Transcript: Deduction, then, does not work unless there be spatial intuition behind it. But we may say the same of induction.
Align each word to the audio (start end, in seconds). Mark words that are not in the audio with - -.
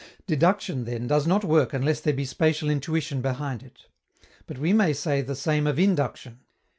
Deduction, 0.25 0.85
then, 0.85 1.05
does 1.05 1.27
not 1.27 1.43
work 1.43 1.73
unless 1.73 1.99
there 1.99 2.11
be 2.11 2.25
spatial 2.25 2.71
intuition 2.71 3.21
behind 3.21 3.61
it. 3.61 3.85
But 4.47 4.57
we 4.57 4.73
may 4.73 4.93
say 4.93 5.21
the 5.21 5.35
same 5.35 5.67
of 5.67 5.77
induction. 5.77 6.39